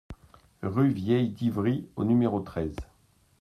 [0.63, 2.75] Rue Vieille d'Ivry au numéro treize